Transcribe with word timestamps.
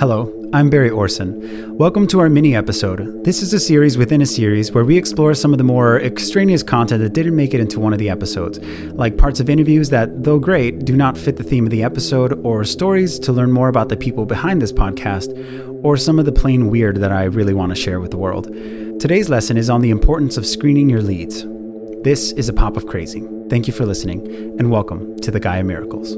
Hello, 0.00 0.32
I'm 0.54 0.70
Barry 0.70 0.88
Orsen. 0.88 1.76
Welcome 1.76 2.06
to 2.06 2.20
our 2.20 2.30
mini 2.30 2.56
episode. 2.56 3.22
This 3.22 3.42
is 3.42 3.52
a 3.52 3.60
series 3.60 3.98
within 3.98 4.22
a 4.22 4.26
series 4.26 4.72
where 4.72 4.82
we 4.82 4.96
explore 4.96 5.34
some 5.34 5.52
of 5.52 5.58
the 5.58 5.64
more 5.64 6.00
extraneous 6.00 6.62
content 6.62 7.02
that 7.02 7.12
didn't 7.12 7.36
make 7.36 7.52
it 7.52 7.60
into 7.60 7.80
one 7.80 7.92
of 7.92 7.98
the 7.98 8.08
episodes, 8.08 8.58
like 8.94 9.18
parts 9.18 9.40
of 9.40 9.50
interviews 9.50 9.90
that, 9.90 10.24
though 10.24 10.38
great, 10.38 10.86
do 10.86 10.96
not 10.96 11.18
fit 11.18 11.36
the 11.36 11.42
theme 11.42 11.66
of 11.66 11.70
the 11.70 11.82
episode, 11.82 12.32
or 12.46 12.64
stories 12.64 13.18
to 13.18 13.30
learn 13.30 13.52
more 13.52 13.68
about 13.68 13.90
the 13.90 13.96
people 13.98 14.24
behind 14.24 14.62
this 14.62 14.72
podcast, 14.72 15.84
or 15.84 15.98
some 15.98 16.18
of 16.18 16.24
the 16.24 16.32
plain 16.32 16.70
weird 16.70 16.96
that 16.96 17.12
I 17.12 17.24
really 17.24 17.52
want 17.52 17.68
to 17.68 17.76
share 17.76 18.00
with 18.00 18.10
the 18.10 18.16
world. 18.16 18.46
Today's 19.00 19.28
lesson 19.28 19.58
is 19.58 19.68
on 19.68 19.82
the 19.82 19.90
importance 19.90 20.38
of 20.38 20.46
screening 20.46 20.88
your 20.88 21.02
leads. 21.02 21.44
This 22.04 22.32
is 22.32 22.48
a 22.48 22.54
pop 22.54 22.78
of 22.78 22.86
crazy. 22.86 23.22
Thank 23.50 23.66
you 23.66 23.74
for 23.74 23.84
listening, 23.84 24.26
and 24.58 24.70
welcome 24.70 25.18
to 25.18 25.30
the 25.30 25.40
Gaia 25.40 25.62
Miracles. 25.62 26.16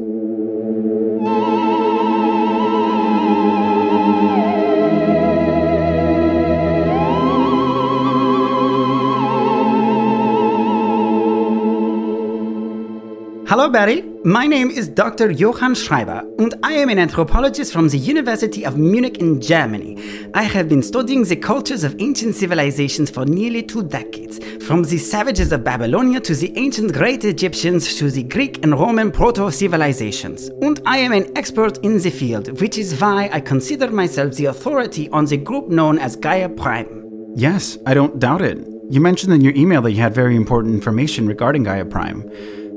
Hello, 13.62 13.70
Barry. 13.72 14.02
My 14.24 14.48
name 14.48 14.70
is 14.70 14.88
Dr. 14.88 15.30
Johann 15.30 15.76
Schreiber, 15.76 16.28
and 16.40 16.52
I 16.64 16.72
am 16.72 16.88
an 16.88 16.98
anthropologist 16.98 17.72
from 17.72 17.88
the 17.88 17.96
University 17.96 18.66
of 18.66 18.76
Munich 18.76 19.18
in 19.18 19.40
Germany. 19.40 19.96
I 20.34 20.42
have 20.42 20.68
been 20.68 20.82
studying 20.82 21.22
the 21.22 21.36
cultures 21.36 21.84
of 21.84 21.94
ancient 22.00 22.34
civilizations 22.34 23.08
for 23.08 23.24
nearly 23.24 23.62
two 23.62 23.84
decades, 23.84 24.40
from 24.66 24.82
the 24.82 24.98
savages 24.98 25.52
of 25.52 25.62
Babylonia 25.62 26.18
to 26.22 26.34
the 26.34 26.52
ancient 26.58 26.92
great 26.92 27.24
Egyptians 27.24 27.94
to 27.98 28.10
the 28.10 28.24
Greek 28.24 28.64
and 28.64 28.72
Roman 28.72 29.12
proto 29.12 29.48
civilizations. 29.52 30.48
And 30.60 30.80
I 30.84 30.98
am 30.98 31.12
an 31.12 31.30
expert 31.38 31.78
in 31.84 31.98
the 31.98 32.10
field, 32.10 32.60
which 32.60 32.76
is 32.76 33.00
why 33.00 33.30
I 33.32 33.38
consider 33.38 33.92
myself 33.92 34.32
the 34.32 34.46
authority 34.46 35.08
on 35.10 35.26
the 35.26 35.36
group 35.36 35.68
known 35.68 36.00
as 36.00 36.16
Gaia 36.16 36.48
Prime. 36.48 37.32
Yes, 37.36 37.78
I 37.86 37.94
don't 37.94 38.18
doubt 38.18 38.42
it. 38.42 38.58
You 38.90 39.00
mentioned 39.00 39.32
in 39.32 39.40
your 39.40 39.54
email 39.54 39.82
that 39.82 39.92
you 39.92 40.02
had 40.02 40.16
very 40.16 40.34
important 40.34 40.74
information 40.74 41.28
regarding 41.28 41.62
Gaia 41.62 41.84
Prime 41.84 42.28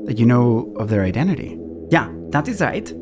that 0.06 0.18
you 0.18 0.26
know 0.26 0.72
of 0.78 0.88
their 0.88 1.02
identity. 1.02 1.58
Yeah, 1.90 2.12
that 2.30 2.48
is 2.48 2.60
right. 2.60 2.92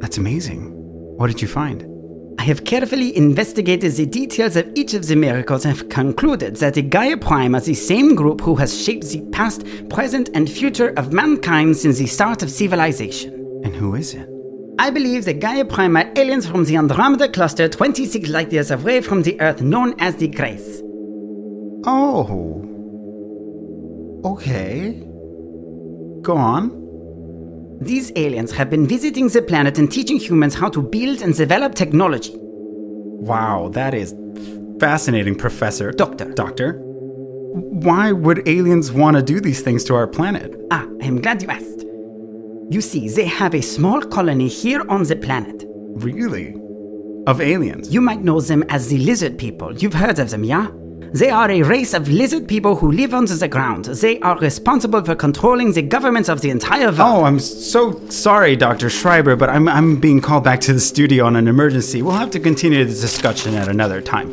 That's 0.00 0.18
amazing. 0.18 0.72
What 1.16 1.28
did 1.28 1.40
you 1.42 1.48
find? 1.48 1.86
I 2.38 2.44
have 2.44 2.64
carefully 2.64 3.16
investigated 3.16 3.92
the 3.92 4.06
details 4.06 4.54
of 4.54 4.70
each 4.76 4.94
of 4.94 5.06
the 5.06 5.16
miracles 5.16 5.64
and 5.64 5.76
have 5.76 5.88
concluded 5.88 6.56
that 6.56 6.74
the 6.74 6.82
Gaia 6.82 7.16
Prime 7.16 7.54
are 7.56 7.60
the 7.60 7.74
same 7.74 8.14
group 8.14 8.40
who 8.40 8.54
has 8.54 8.80
shaped 8.80 9.08
the 9.08 9.20
past, 9.32 9.64
present, 9.88 10.30
and 10.34 10.48
future 10.48 10.90
of 10.96 11.12
mankind 11.12 11.76
since 11.76 11.98
the 11.98 12.06
start 12.06 12.42
of 12.44 12.50
civilization. 12.50 13.32
And 13.64 13.74
who 13.74 13.96
is 13.96 14.14
it? 14.14 14.28
I 14.78 14.90
believe 14.90 15.24
the 15.24 15.34
Gaia 15.34 15.64
Prime 15.64 15.96
are 15.96 16.12
aliens 16.14 16.46
from 16.46 16.64
the 16.64 16.76
Andromeda 16.76 17.28
Cluster 17.28 17.68
26 17.68 18.28
light 18.28 18.52
years 18.52 18.70
away 18.70 19.00
from 19.00 19.24
the 19.24 19.40
Earth, 19.40 19.60
known 19.60 19.98
as 19.98 20.14
the 20.14 20.28
Grace. 20.28 20.80
Oh. 21.84 22.64
Okay. 24.24 25.07
Go 26.28 26.36
on. 26.36 27.78
These 27.80 28.12
aliens 28.14 28.52
have 28.52 28.68
been 28.68 28.86
visiting 28.86 29.28
the 29.28 29.40
planet 29.40 29.78
and 29.78 29.90
teaching 29.90 30.18
humans 30.18 30.54
how 30.54 30.68
to 30.68 30.82
build 30.82 31.22
and 31.22 31.34
develop 31.34 31.74
technology. 31.74 32.34
Wow, 32.36 33.70
that 33.72 33.94
is 33.94 34.14
fascinating, 34.78 35.36
Professor. 35.36 35.90
Doctor. 35.90 36.26
Doctor? 36.32 36.74
Why 37.86 38.12
would 38.12 38.46
aliens 38.46 38.92
want 38.92 39.16
to 39.16 39.22
do 39.22 39.40
these 39.40 39.62
things 39.62 39.84
to 39.84 39.94
our 39.94 40.06
planet? 40.06 40.54
Ah, 40.70 40.86
I 41.00 41.06
am 41.06 41.22
glad 41.22 41.40
you 41.40 41.48
asked. 41.48 41.86
You 42.68 42.82
see, 42.82 43.08
they 43.08 43.24
have 43.24 43.54
a 43.54 43.62
small 43.62 44.02
colony 44.02 44.48
here 44.48 44.84
on 44.90 45.04
the 45.04 45.16
planet. 45.16 45.64
Really? 45.94 46.54
Of 47.26 47.40
aliens? 47.40 47.90
You 47.90 48.02
might 48.02 48.22
know 48.22 48.38
them 48.42 48.64
as 48.68 48.88
the 48.88 48.98
lizard 48.98 49.38
people. 49.38 49.74
You've 49.78 49.94
heard 49.94 50.18
of 50.18 50.28
them, 50.28 50.44
yeah? 50.44 50.68
They 51.12 51.30
are 51.30 51.50
a 51.50 51.62
race 51.62 51.94
of 51.94 52.08
lizard 52.08 52.46
people 52.48 52.76
who 52.76 52.92
live 52.92 53.14
under 53.14 53.34
the 53.34 53.48
ground. 53.48 53.86
They 53.86 54.20
are 54.20 54.38
responsible 54.38 55.02
for 55.02 55.14
controlling 55.14 55.72
the 55.72 55.82
governments 55.82 56.28
of 56.28 56.42
the 56.42 56.50
entire 56.50 56.86
world. 56.86 57.00
Oh, 57.00 57.24
I'm 57.24 57.40
so 57.40 57.98
sorry, 58.10 58.56
Dr. 58.56 58.90
Schreiber, 58.90 59.34
but 59.34 59.48
I'm, 59.48 59.68
I'm 59.68 59.96
being 60.00 60.20
called 60.20 60.44
back 60.44 60.60
to 60.62 60.72
the 60.74 60.80
studio 60.80 61.24
on 61.24 61.36
an 61.36 61.48
emergency. 61.48 62.02
We'll 62.02 62.12
have 62.12 62.30
to 62.32 62.40
continue 62.40 62.84
this 62.84 63.00
discussion 63.00 63.54
at 63.54 63.68
another 63.68 64.02
time. 64.02 64.32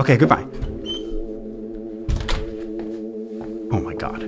Okay, 0.00 0.16
goodbye. 0.16 0.46
Oh 3.70 3.80
my 3.80 3.94
god. 3.94 4.27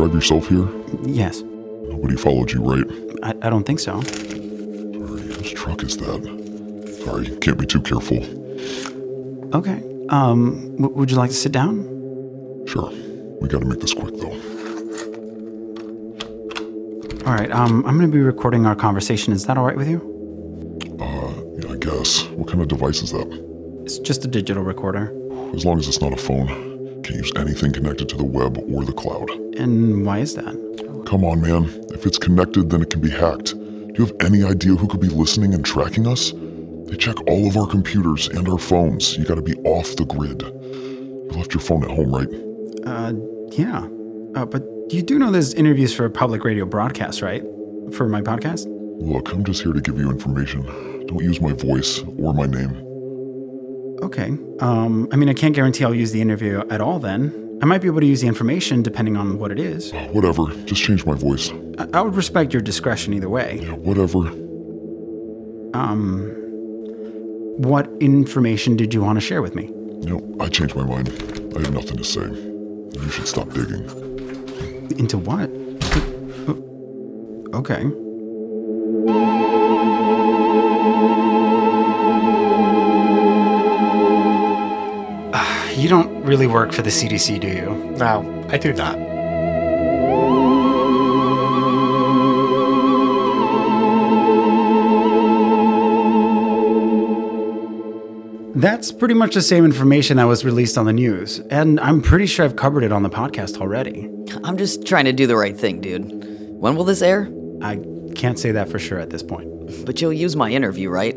Drive 0.00 0.14
yourself 0.14 0.48
here? 0.48 0.66
Yes. 1.02 1.42
Nobody 1.42 2.16
followed 2.16 2.50
you, 2.52 2.62
right? 2.62 2.86
I, 3.22 3.46
I 3.46 3.50
don't 3.50 3.64
think 3.64 3.80
so. 3.80 4.00
Sorry, 4.00 5.22
whose 5.22 5.52
truck 5.52 5.82
is 5.82 5.98
that? 5.98 7.00
Sorry, 7.04 7.36
can't 7.36 7.58
be 7.58 7.66
too 7.66 7.82
careful. 7.82 8.18
Okay. 9.54 9.82
Um, 10.08 10.76
w- 10.76 10.96
would 10.96 11.10
you 11.10 11.18
like 11.18 11.28
to 11.30 11.36
sit 11.36 11.52
down? 11.52 11.84
Sure. 12.66 12.90
We 13.42 13.48
gotta 13.48 13.66
make 13.66 13.80
this 13.80 13.92
quick, 13.92 14.16
though. 14.16 14.32
All 17.26 17.34
right. 17.36 17.50
Um, 17.52 17.84
I'm 17.86 17.98
going 17.98 18.10
to 18.10 18.16
be 18.16 18.22
recording 18.22 18.66
our 18.66 18.74
conversation. 18.74 19.32
Is 19.34 19.44
that 19.46 19.58
all 19.58 19.64
right 19.64 19.76
with 19.76 19.88
you? 19.88 20.00
Uh, 20.98 21.32
yeah, 21.62 21.74
I 21.74 21.76
guess. 21.76 22.24
What 22.30 22.48
kind 22.48 22.60
of 22.62 22.68
device 22.68 23.02
is 23.02 23.12
that? 23.12 23.28
It's 23.84 23.98
just 23.98 24.24
a 24.24 24.28
digital 24.28 24.62
recorder. 24.64 25.14
As 25.54 25.64
long 25.64 25.78
as 25.78 25.86
it's 25.86 26.00
not 26.00 26.12
a 26.12 26.16
phone. 26.16 26.69
Can't 27.02 27.16
use 27.16 27.32
anything 27.36 27.72
connected 27.72 28.08
to 28.10 28.16
the 28.16 28.24
web 28.24 28.58
or 28.72 28.84
the 28.84 28.92
cloud. 28.92 29.30
And 29.56 30.04
why 30.04 30.18
is 30.18 30.34
that? 30.34 31.04
Come 31.06 31.24
on, 31.24 31.40
man. 31.40 31.64
If 31.90 32.06
it's 32.06 32.18
connected, 32.18 32.70
then 32.70 32.82
it 32.82 32.90
can 32.90 33.00
be 33.00 33.10
hacked. 33.10 33.54
Do 33.54 33.94
you 33.94 34.06
have 34.06 34.16
any 34.20 34.44
idea 34.44 34.74
who 34.74 34.86
could 34.86 35.00
be 35.00 35.08
listening 35.08 35.54
and 35.54 35.64
tracking 35.64 36.06
us? 36.06 36.32
They 36.86 36.96
check 36.96 37.16
all 37.28 37.46
of 37.46 37.56
our 37.56 37.66
computers 37.66 38.28
and 38.28 38.48
our 38.48 38.58
phones. 38.58 39.16
You 39.16 39.24
gotta 39.24 39.42
be 39.42 39.54
off 39.64 39.96
the 39.96 40.04
grid. 40.04 40.42
You 40.42 41.30
left 41.36 41.54
your 41.54 41.60
phone 41.60 41.84
at 41.84 41.90
home, 41.90 42.14
right? 42.14 42.28
Uh, 42.84 43.12
yeah. 43.52 43.86
Uh, 44.34 44.44
but 44.44 44.64
you 44.90 45.02
do 45.02 45.18
know 45.18 45.30
there's 45.30 45.54
interviews 45.54 45.94
for 45.94 46.04
a 46.04 46.10
public 46.10 46.44
radio 46.44 46.64
broadcast, 46.64 47.22
right? 47.22 47.42
For 47.92 48.08
my 48.08 48.20
podcast? 48.22 48.66
Look, 49.00 49.32
I'm 49.32 49.44
just 49.44 49.62
here 49.62 49.72
to 49.72 49.80
give 49.80 49.98
you 49.98 50.10
information. 50.10 50.62
Don't 51.06 51.22
use 51.22 51.40
my 51.40 51.52
voice 51.52 52.00
or 52.18 52.34
my 52.34 52.46
name. 52.46 52.89
Okay. 54.02 54.36
Um, 54.60 55.08
I 55.12 55.16
mean, 55.16 55.28
I 55.28 55.34
can't 55.34 55.54
guarantee 55.54 55.84
I'll 55.84 55.94
use 55.94 56.12
the 56.12 56.20
interview 56.20 56.62
at 56.70 56.80
all 56.80 56.98
then. 56.98 57.58
I 57.62 57.66
might 57.66 57.82
be 57.82 57.88
able 57.88 58.00
to 58.00 58.06
use 58.06 58.22
the 58.22 58.26
information 58.26 58.82
depending 58.82 59.16
on 59.16 59.38
what 59.38 59.52
it 59.52 59.60
is. 59.60 59.92
Whatever, 60.12 60.46
just 60.64 60.82
change 60.82 61.04
my 61.04 61.14
voice. 61.14 61.50
I, 61.78 61.86
I 61.98 62.00
would 62.00 62.16
respect 62.16 62.52
your 62.54 62.62
discretion 62.62 63.12
either 63.12 63.28
way. 63.28 63.60
Yeah, 63.62 63.72
whatever. 63.72 64.18
Um, 65.78 66.30
what 67.58 67.90
information 68.00 68.76
did 68.76 68.94
you 68.94 69.02
want 69.02 69.16
to 69.16 69.20
share 69.20 69.42
with 69.42 69.54
me? 69.54 69.64
You 69.66 70.08
know, 70.08 70.36
I 70.40 70.48
changed 70.48 70.74
my 70.74 70.84
mind. 70.84 71.10
I 71.54 71.60
have 71.60 71.74
nothing 71.74 71.98
to 71.98 72.04
say. 72.04 72.22
You 72.22 73.10
should 73.10 73.28
stop 73.28 73.50
digging. 73.50 73.84
Into 74.98 75.18
what? 75.18 75.50
Okay. 77.54 77.84
Don't 85.90 86.22
really 86.22 86.46
work 86.46 86.72
for 86.72 86.82
the 86.82 86.90
CDC, 86.90 87.40
do 87.40 87.48
you? 87.48 87.74
No, 87.98 88.46
I 88.48 88.58
do 88.58 88.72
not. 88.72 88.96
That's 98.54 98.92
pretty 98.92 99.14
much 99.14 99.34
the 99.34 99.42
same 99.42 99.64
information 99.64 100.18
that 100.18 100.24
was 100.24 100.44
released 100.44 100.78
on 100.78 100.86
the 100.86 100.92
news, 100.92 101.40
and 101.50 101.80
I'm 101.80 102.00
pretty 102.02 102.26
sure 102.26 102.44
I've 102.44 102.54
covered 102.54 102.84
it 102.84 102.92
on 102.92 103.02
the 103.02 103.10
podcast 103.10 103.60
already. 103.60 104.08
I'm 104.44 104.56
just 104.56 104.86
trying 104.86 105.06
to 105.06 105.12
do 105.12 105.26
the 105.26 105.36
right 105.36 105.58
thing, 105.58 105.80
dude. 105.80 106.04
When 106.50 106.76
will 106.76 106.84
this 106.84 107.02
air? 107.02 107.28
I 107.62 107.80
can't 108.14 108.38
say 108.38 108.52
that 108.52 108.68
for 108.68 108.78
sure 108.78 109.00
at 109.00 109.10
this 109.10 109.24
point. 109.24 109.84
But 109.84 110.00
you'll 110.00 110.12
use 110.12 110.36
my 110.36 110.50
interview, 110.50 110.88
right? 110.88 111.16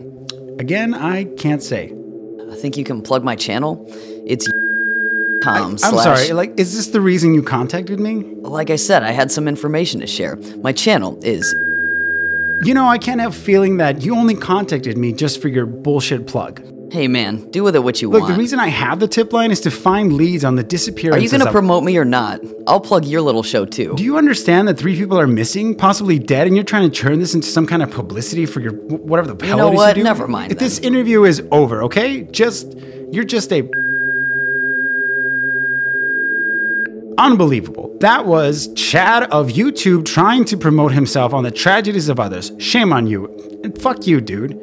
Again, 0.57 0.95
I 0.95 1.25
can't 1.25 1.61
say. 1.61 1.93
I 2.51 2.55
think 2.55 2.75
you 2.77 2.83
can 2.83 3.03
plug 3.03 3.23
my 3.23 3.35
channel. 3.35 3.87
Com 5.43 5.71
I'm 5.71 5.77
slash. 5.77 6.03
sorry, 6.03 6.33
like, 6.33 6.57
is 6.59 6.75
this 6.75 6.87
the 6.87 7.01
reason 7.01 7.33
you 7.33 7.43
contacted 7.43 7.99
me? 7.99 8.15
Like 8.41 8.69
I 8.69 8.77
said, 8.77 9.03
I 9.03 9.11
had 9.11 9.31
some 9.31 9.47
information 9.47 9.99
to 10.01 10.07
share. 10.07 10.37
My 10.61 10.71
channel 10.71 11.19
is. 11.23 11.53
You 12.65 12.73
know, 12.73 12.87
I 12.87 12.97
can't 12.97 13.19
help 13.19 13.33
feeling 13.33 13.77
that 13.77 14.03
you 14.03 14.15
only 14.15 14.35
contacted 14.35 14.97
me 14.97 15.11
just 15.11 15.41
for 15.41 15.49
your 15.49 15.65
bullshit 15.65 16.27
plug. 16.27 16.61
Hey 16.93 17.07
man, 17.07 17.49
do 17.49 17.63
with 17.63 17.75
it 17.75 17.79
what 17.83 18.01
you 18.03 18.09
Look, 18.09 18.21
want. 18.21 18.33
the 18.35 18.39
reason 18.39 18.59
I 18.59 18.67
have 18.67 18.99
the 18.99 19.07
tip 19.07 19.33
line 19.33 19.49
is 19.49 19.59
to 19.61 19.71
find 19.71 20.13
leads 20.13 20.45
on 20.45 20.55
the 20.55 20.63
disappearance. 20.63 21.19
Are 21.19 21.23
you 21.23 21.29
gonna 21.29 21.45
of- 21.45 21.51
promote 21.51 21.83
me 21.83 21.97
or 21.97 22.05
not? 22.05 22.39
I'll 22.67 22.79
plug 22.79 23.03
your 23.05 23.21
little 23.21 23.41
show 23.41 23.65
too. 23.65 23.95
Do 23.97 24.03
you 24.03 24.15
understand 24.17 24.67
that 24.67 24.77
three 24.77 24.95
people 24.95 25.19
are 25.19 25.25
missing, 25.25 25.73
possibly 25.75 26.19
dead, 26.19 26.45
and 26.45 26.55
you're 26.55 26.63
trying 26.63 26.89
to 26.89 26.95
turn 26.95 27.19
this 27.19 27.33
into 27.33 27.47
some 27.47 27.65
kind 27.65 27.81
of 27.81 27.89
publicity 27.89 28.45
for 28.45 28.59
your 28.61 28.73
whatever 28.73 29.33
the 29.33 29.43
hell 29.45 29.57
know 29.57 29.69
it 29.69 29.73
is 29.73 29.77
what? 29.77 29.95
do? 29.95 30.03
Never 30.03 30.27
mind 30.27 30.51
If 30.51 30.59
this 30.59 30.77
interview 30.79 31.23
is 31.23 31.41
over, 31.51 31.83
okay? 31.83 32.21
Just 32.31 32.77
You're 33.11 33.23
just 33.25 33.51
a. 33.51 33.67
Unbelievable. 37.17 37.95
That 37.99 38.25
was 38.25 38.73
Chad 38.73 39.23
of 39.23 39.49
YouTube 39.49 40.05
trying 40.05 40.45
to 40.45 40.57
promote 40.57 40.91
himself 40.91 41.33
on 41.33 41.43
the 41.43 41.51
tragedies 41.51 42.09
of 42.09 42.19
others. 42.19 42.51
Shame 42.57 42.91
on 42.93 43.07
you. 43.07 43.27
And 43.63 43.79
fuck 43.81 44.07
you, 44.07 44.19
dude. 44.21 44.53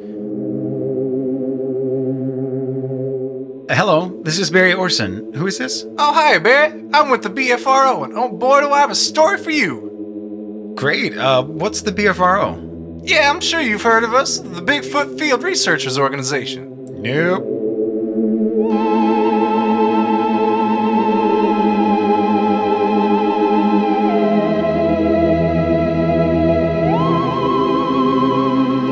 Hello, 3.69 4.21
this 4.23 4.37
is 4.37 4.51
Barry 4.51 4.73
Orsen. 4.73 5.33
Who 5.33 5.47
is 5.47 5.57
this? 5.57 5.85
Oh, 5.97 6.13
hi, 6.13 6.37
Barry. 6.39 6.83
I'm 6.93 7.09
with 7.09 7.23
the 7.23 7.29
BFRO, 7.29 8.03
and 8.03 8.13
oh 8.17 8.29
boy, 8.29 8.59
do 8.59 8.69
I 8.69 8.79
have 8.79 8.91
a 8.91 8.95
story 8.95 9.37
for 9.37 9.51
you. 9.51 10.73
Great. 10.75 11.17
Uh, 11.17 11.43
what's 11.43 11.81
the 11.81 11.91
BFRO? 11.91 13.01
Yeah, 13.03 13.29
I'm 13.29 13.39
sure 13.39 13.61
you've 13.61 13.81
heard 13.81 14.03
of 14.03 14.13
us, 14.13 14.39
the 14.39 14.61
Bigfoot 14.61 15.17
Field 15.17 15.43
Researchers 15.43 15.97
Organization. 15.97 17.01
Nope. 17.01 18.80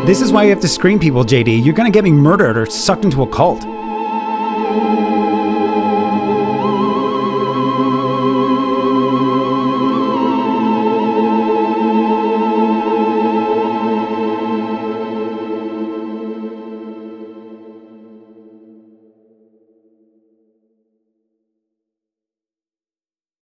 This 0.09 0.23
is 0.23 0.31
why 0.31 0.45
you 0.45 0.49
have 0.49 0.59
to 0.61 0.67
screen 0.67 0.97
people, 0.97 1.23
JD. 1.23 1.63
You're 1.63 1.75
gonna 1.75 1.91
get 1.91 2.03
me 2.03 2.11
murdered 2.11 2.57
or 2.57 2.65
sucked 2.65 3.03
into 3.03 3.21
a 3.21 3.27
cult. 3.27 3.63